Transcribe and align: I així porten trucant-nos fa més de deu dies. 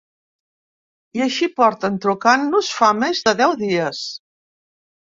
I 1.19 1.21
així 1.25 1.49
porten 1.61 2.01
trucant-nos 2.07 2.73
fa 2.81 2.93
més 3.05 3.25
de 3.31 3.39
deu 3.45 3.57
dies. 3.65 4.07